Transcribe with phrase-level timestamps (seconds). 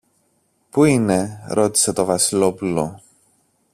[0.69, 3.01] Πού είναι; ρώτησε το Βασιλόπουλο.